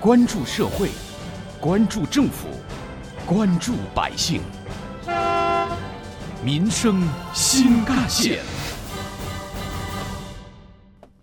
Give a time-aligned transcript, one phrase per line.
[0.00, 0.90] 关注社会，
[1.60, 2.46] 关注政府，
[3.26, 4.40] 关注百姓，
[6.44, 7.02] 民生
[7.34, 8.38] 新干线。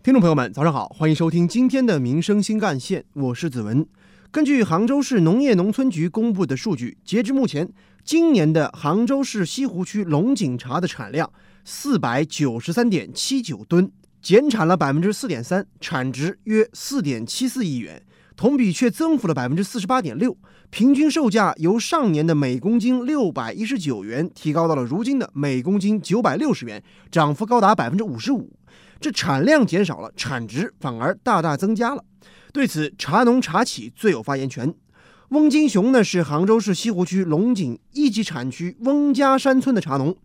[0.04, 3.88] 听众朋友们，早上好，欢迎收听今天的《民生新干线》，我是子文。
[4.30, 7.72] 根据杭州市农业农村局公布的数据，截至目前，
[8.04, 11.32] 今年的杭州市西湖区龙井茶的产量
[11.64, 13.90] 四百九十三点七九吨，
[14.22, 18.04] 减产了百分之四点三，产值约四点七四亿元，
[18.36, 20.38] 同比却增幅了百分之四十八点六，
[20.70, 28.52] 平均售价由上年的每公斤六百一十九元提高到了如今的每公斤九百六十元，涨幅高达百分之五十五。
[29.00, 32.04] 这产量减少了，产值反而大大增加了。
[32.52, 34.74] 对此，茶农茶企最有发言权。
[35.30, 40.16] 翁金雄呢是杭州市西湖区龙井一级产区翁家山村的茶农，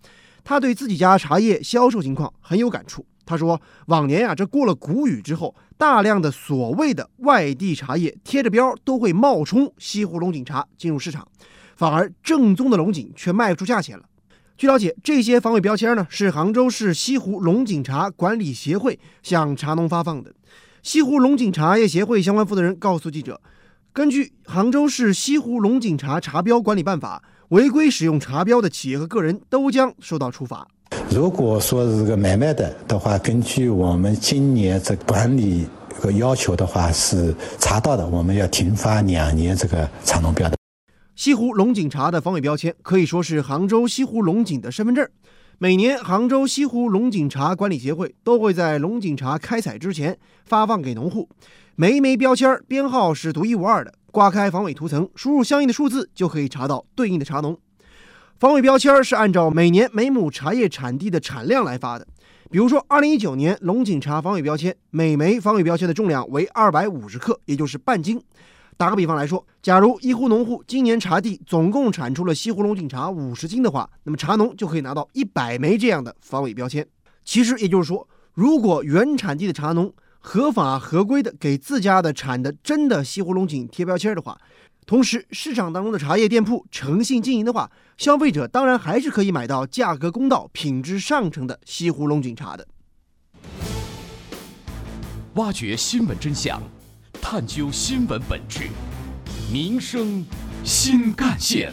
[0.42, 3.06] 他对自己家茶叶销售情况很有感触。
[3.30, 11.28] 他说：“往年呀，这过了谷雨之后，大量的所谓的外地茶叶贴着标都会冒充西湖龙井茶进入市场，
[11.76, 14.04] 反而正宗的龙井却卖不出价钱了。”
[14.58, 20.34] 据了解，这些防伪标签呢是杭州市西湖龙井茶管理协会向茶农发放的。
[20.82, 23.40] 西湖龙井茶叶协会相关负责人告诉记者，
[23.92, 30.66] 根据杭州市西湖龙井茶茶标管理办法，违规使用茶标的企业和个人都将受到处罚。
[31.12, 40.56] 如果说是个买卖的的话，根据我们今年这管理和要求的话，是查到的，我们要停发两年这个茶农标的。
[41.16, 45.06] 西湖龙井茶的防伪标签可以说是杭州西湖龙井的身份证。
[45.58, 51.28] 每年，杭州西湖龙井茶管理协会都会在龙井茶开采之前发放给农户，
[51.74, 53.92] 每一枚标签编号是独一无二的。
[54.12, 57.58] 刮开防伪涂层，输入相应的数字，就可以查到对应的茶农。
[58.40, 62.06] 防伪标签是按照每年每亩茶叶产地的产量来发的。
[62.50, 68.18] 比如说，二零一九年龙井茶防伪标签，每枚防伪标签的重量为二百五十克，也就是半斤。
[68.78, 76.86] 打个比方来说，假如一户农户今年茶地总共产出了西湖龙井茶五十斤的话，那么茶农就可以拿到一百枚这样的防伪标签。
[77.22, 84.40] 其实也就是说，如果原产地的茶农合法合规的给自家的产的真的西湖龙井贴标签的话，
[84.90, 92.66] 同时市场当中的茶叶店铺诚信经营的话，消费者当然还是可以买到价格公道、品质上乘的西湖龙井茶的。
[95.34, 96.60] 挖掘新闻真相。
[97.22, 98.68] 探究新闻本质，
[99.52, 100.26] 民生
[100.64, 101.72] 新干线。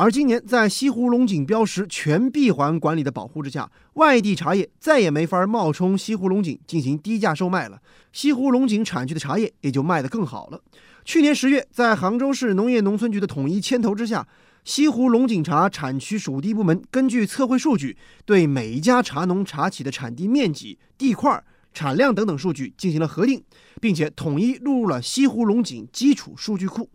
[0.00, 7.82] 而今年，在西湖龙井标识全闭环管理的保护之下，外地茶叶再也没法冒充西湖龙井进行低价售卖了。
[8.12, 10.60] 西湖龙井产区的茶叶也就卖得更好了。
[11.04, 14.24] 去年十月，在杭州市农业农村局的统一牵头之下，
[14.62, 21.42] 西湖龙井茶产区属地部门根据测绘数据，对每一家茶农茶企的产地面积、地块、
[21.74, 23.42] 产量等等数据进行了核定，
[23.80, 26.88] 并且统一录入了西湖龙井基础数据库。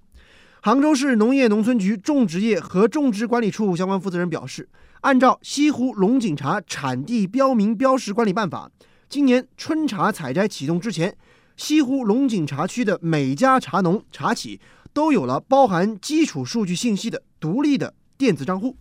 [0.65, 4.69] 杭州市农业农村局种植业和种植管理处相关负责人表示，
[5.01, 8.71] 按照西湖龙井茶产地标明标识管理办法，
[9.09, 11.17] 今年春茶采摘启动之前，
[11.57, 14.61] 西湖龙井茶区的每家茶农茶企
[14.93, 18.77] 都有了包含基础数据信息的独立的电子账户。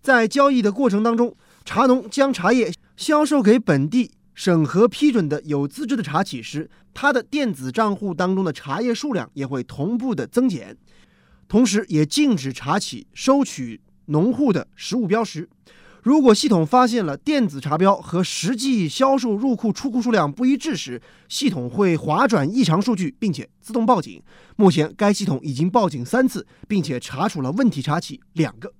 [0.00, 1.34] 在交易的过程当中，
[1.64, 10.76] 茶农将茶叶销售给本地审核批准的有资质的茶企时，他的电子账户当中的茶叶数量也会同步的增减。
[11.54, 15.48] 同时，也禁止茶企收取农户的实物标识。
[16.02, 24.20] 如果系统发现了电子茶标和实际销售入库出库数量不一致时，系统会划转异常数据，并且自动报警。
[24.56, 28.72] 目前，该系统已经报警三次，并且查处了问题茶企两个。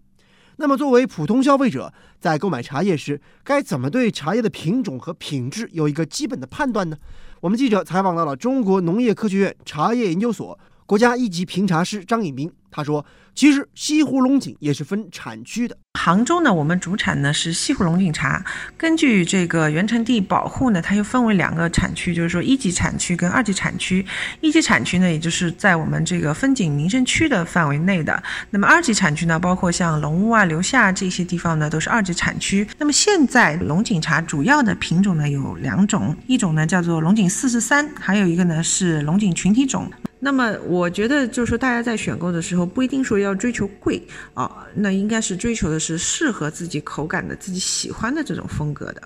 [0.57, 6.97] 那么，作为普通消费者，在购买茶叶时，该怎么对茶叶的品种和品质有一个基本的判断呢？
[7.41, 10.59] 我们记者采访到了中国农业科学院茶叶研究所。
[10.87, 15.77] 国家一级评茶师张颖斌他说：“其实西湖龙井也是分产区的。
[15.97, 18.45] 杭州呢，我们主产呢是西湖龙井茶。
[18.77, 24.05] 根据这个原产地保护呢，它又分为两个产区，就是说一级产区跟二级产区。
[24.41, 28.21] 一级产区呢，也就是在我们这个风景名胜区的范围内的。
[28.51, 32.67] 那么二级产区呢，包括像龙坞啊、留下这些地方呢，都是二级产区。
[32.77, 39.89] 那么现在龙井茶主要的品种呢有两种，一种呢叫做龙井四十三，还有一个呢是龙井群体种。”
[40.25, 49.03] 那么我觉得，就是说，大家在选购的时候，不一定说要追求贵啊，那应该是追求的是适合自己口感的、自己喜欢的这种风格的。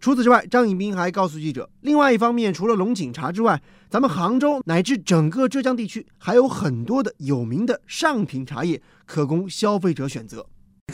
[0.00, 3.60] 除此之外，张颖斌还告诉记者，另外一方面，除了龙井茶之外，
[3.90, 10.46] 咱们杭州乃至整个浙江地区还有很多的有名的上品茶叶可供消费者选择。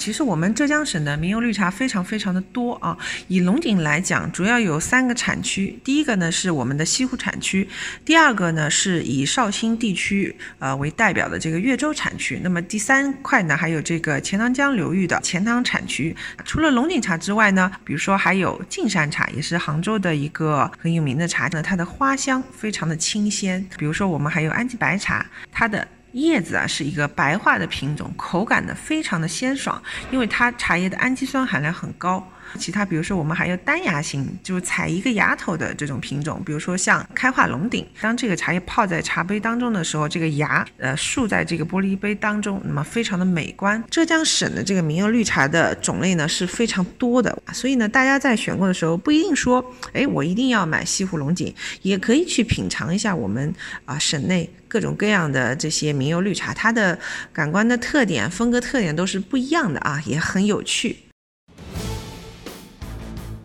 [0.05, 2.95] 其实我们浙江省的民用绿茶非常非常的多啊。
[3.29, 5.79] 以龙井来讲，主要有三个产区。
[5.83, 7.67] 第一个呢是我们的西湖产区，
[8.05, 12.39] 第二个呢是以绍兴地区呃为代表的这个越州产区。
[12.43, 16.15] 那么第三块呢还有这个钱塘江流域的钱塘产区。
[16.45, 23.65] 除了龙井茶之外呢，比如说还有径山茶，也是杭州的一个很有名的茶呢，它的花香非常的清鲜。
[23.79, 25.89] 比如说我们还有安吉白茶，它的。
[26.15, 32.27] 叶子啊是一个白化的品种，口感呢非常的鲜爽，因为它茶叶的氨基酸含量很高。
[32.59, 37.87] 其他比如说我们还有单芽型，就是采一个芽头的这种品种，比如说像开化龙鼎。
[38.01, 43.83] 当这个茶叶泡在茶杯当中的时候，这个芽呃竖在这个玻璃杯当中，那么非常的美观。
[43.91, 53.55] 浙江省的这个民用绿茶的种类呢是非常多的，所以呢大家在选购的时候不一定说，哎我一定要买西湖龙井，也可以去品尝一下我们
[53.85, 54.49] 啊省内。
[54.67, 56.99] 各种各样的这些名优绿茶，它的
[57.33, 60.97] 感官的特点、风格特点都是不一样的啊，也很有趣。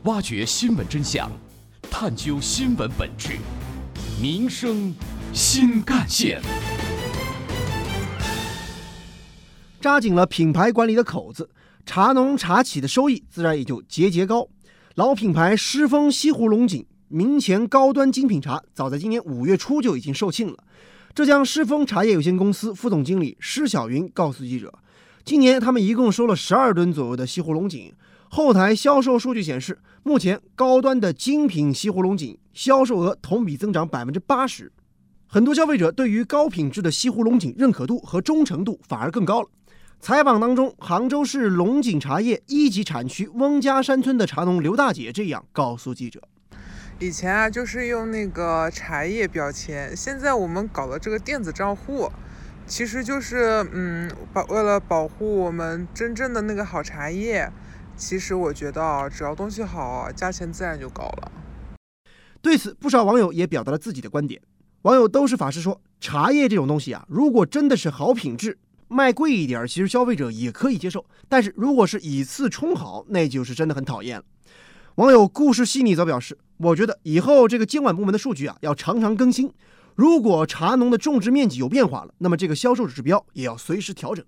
[0.10, 1.32] 挖掘新闻真相，
[1.84, 3.38] 探究新闻本质，
[4.20, 4.92] 民生
[5.34, 6.42] 新干线。
[9.80, 11.48] 扎紧了品牌管理的口子，
[11.86, 14.48] 茶农茶企的收益自然也就节节高。
[14.96, 20.64] 老品牌狮峰西湖龙井明前高端精品茶，早在今年五月初就已经售罄了。
[21.14, 24.74] 浙江狮峰茶叶有限公司副总经理施小云告诉记者，
[25.24, 27.94] 今年他们一共收了十二吨左右的西湖龙井。
[28.32, 34.72] 后台销售数据显示，目前高端的精品西湖龙井销售额同比增长百分之八十。
[35.28, 39.50] 很多消费者对于高品质的西湖龙井认可度和忠诚度反而更高了。
[40.00, 46.22] 采访当中，杭州市龙井茶叶一级产区翁家山村的茶农刘大姐这样告诉记者。
[47.00, 52.10] 以前啊，就是用那个茶叶标签，现在我们搞的这个电子账户，
[52.66, 57.50] 其实就是，嗯，保为了保护我们真正的那个好茶叶，
[58.00, 61.32] 其实我觉得啊，只要东西好，价钱自然就高了。
[62.42, 64.42] 对此，不少网友也表达了自己的观点。
[64.84, 68.58] 网友都是法师说，茶叶这种东西啊，如果真的是好品质，
[68.88, 71.06] 卖贵一点，其实消费者也可以接受。
[71.28, 74.24] 但是如果是以次充好，那就是真的很讨厌了。
[74.96, 79.52] 网友故事细腻则表示：“我觉得以后这个监管部门的数据啊，要常常更新。
[79.96, 84.26] 如果茶农的种植面积有变化了，那么这个销售指标也要随时调整。”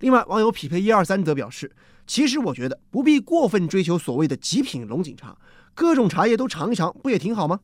[0.00, 1.70] 另外，网友匹配一二三则表示
[2.06, 5.36] ：“其实我觉得不必过分追求所谓的极品龙井茶，
[5.74, 7.60] 各种茶叶都尝一尝，不也挺好吗？”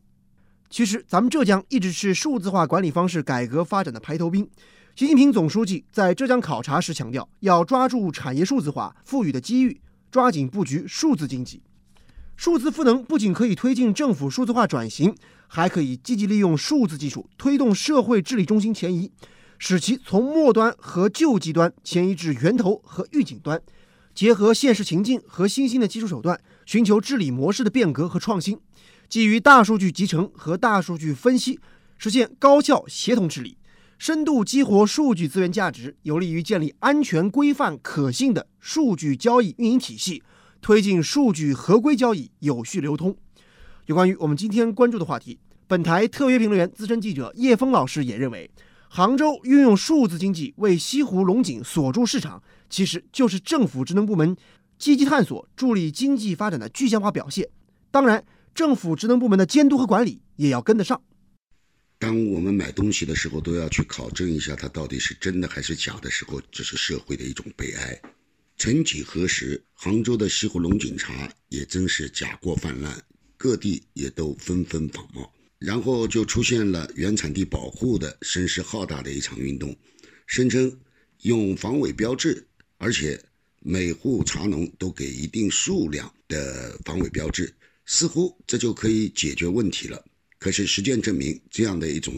[0.69, 4.47] 其实，咱们浙江一直是数字化管理方式改革发展的排头兵。
[4.95, 9.79] 习近平总书记在浙江考察时强调，要抓住产业数字化赋予的机遇，
[10.11, 11.61] 抓紧布局数字经济。
[12.35, 15.15] 数字赋能不仅可以推进政府数字化转型，
[15.47, 19.11] 还可以积极利用数字技术推动社会治理中心前移，
[19.57, 23.61] 使其从末端和救济端迁移至源头和预警端，
[24.13, 28.59] 结合现实情境和新兴的技术手段，寻求治理模式的变革和创新，
[29.09, 31.59] 基于大数据集成和大数据分析，
[31.97, 33.57] 实现高效协同治理，
[33.97, 40.23] 深度激活数据资源价值，有利于建立安全、规范、可信的数据交易运营体系。
[40.59, 43.15] 推进数据合规交易有序流通。
[43.85, 48.49] 有关于我们今天关注的话题，本台特约评论员、资深记者叶峰老师也认为，
[48.89, 54.35] 杭州运用数字经济为西湖龙井锁住市场，其实就是政府职能部门
[54.77, 57.49] 积极探索、助力经济发展的具象化表现。
[57.91, 58.25] 当然，
[58.55, 61.01] 政府职能部门的监督和管理也要跟得上。
[61.99, 68.01] 当我们买东西的时候，都要去考证一下它到底是真的还是假的时候，这是社会的一种悲哀。
[68.55, 72.99] 曾几何时，杭州的西湖龙井茶也真是假货泛滥，
[73.35, 79.75] 各地也都纷纷仿冒，然后就出现了原产地保护的声势浩大的一场运动，
[80.25, 80.79] 声称
[81.21, 82.45] 用防伪标志，
[82.77, 83.19] 而且
[83.61, 87.53] 每户茶农都给一定数量的防伪标志，
[87.85, 90.03] 似乎这就可以解决问题了。
[90.39, 92.13] 可是实践证明，这样的一种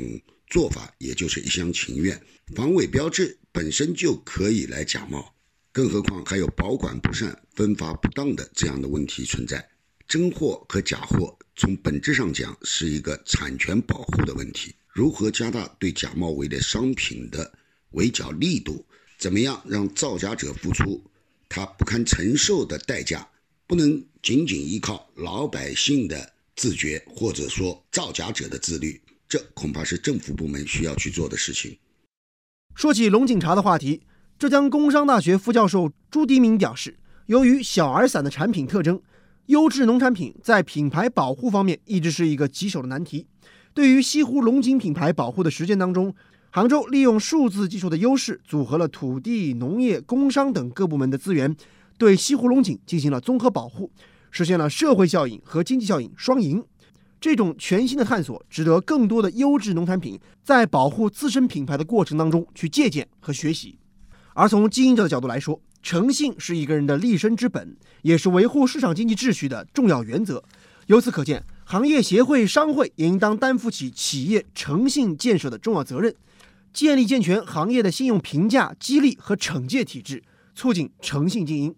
[0.48, 2.22] 做法也就是一厢情愿，
[2.56, 5.34] 防伪标志本身就可以来假冒。
[5.72, 9.66] 更何况还有保管不善、分发不当的这样的问题存在。
[10.10, 14.74] 真货和假货从本质上讲是一个产权保护的问题。
[14.92, 17.54] 如何加大对假冒伪劣商品的
[17.92, 18.84] 围剿力度？
[19.20, 21.00] 怎么样让造假者付出
[21.48, 23.30] 他不堪承受的代价？
[23.68, 29.00] 不能仅仅依靠老百姓的自觉，或者说造假者的自律。
[29.28, 31.78] 这恐怕是政府部门需要去做的事情。
[32.74, 34.02] 说起龙井茶的话题。
[34.40, 36.98] 浙江工商大学副教授朱迪明表示，
[37.28, 39.00] 由于小而散的产品特征，
[39.50, 43.26] 优质农产品在品牌保护方面一直是一个棘手的难题。
[43.74, 46.14] 对于西湖龙井品牌保护的实践当中，
[46.52, 51.56] 杭州利用数字技术的优势，组合了土地、农业、工商等各部门的资源，
[51.98, 53.92] 对西湖龙井进行了综合保护，
[54.30, 56.64] 实现了社会效应和经济效应双赢。
[57.20, 63.80] 这种全新的探索，值得更多的优质农产品在保护自身品牌的过程当中去借鉴和学习。
[64.36, 70.44] 而从经营者的角度来说，诚信是一个人的立身之本，也是维护市场经济秩序的重要原则。
[70.88, 76.16] 由此可见，行业协会、商会也应当担负起企业诚信建设的重要责任，
[76.74, 80.24] 建立健全行业的信用评价、激励和惩戒体制，
[80.56, 81.76] 促进诚信经营。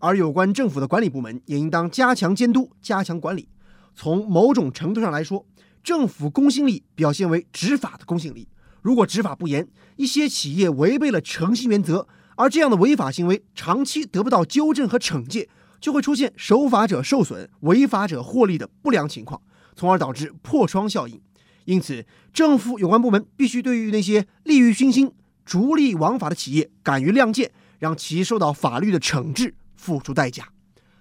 [0.00, 3.48] 而有关政府的管理部门也应当加强监督、加强管理。
[3.96, 5.44] 从某种程度上来说，
[5.82, 8.46] 政府公信力表现为执法的公信力。
[8.82, 12.06] 如果执法不严，一些企业违背了诚信原则，
[12.38, 15.48] 而这样的违法行为长期得不到纠正和惩戒，
[15.80, 19.42] 就会出现守法者受损、违法者获利的不良情况，
[19.74, 21.20] 从而导致破窗效应。
[21.64, 25.12] 因此，政府有关部门必须对于那些利欲熏心、
[25.44, 30.48] 逐利枉法的企业敢于亮剑，让其受到法律的惩治，付出代价。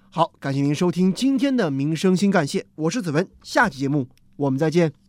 [0.09, 5.06] 好，感谢您收听今天的民生新干线，我是子文，下期节目我们再见。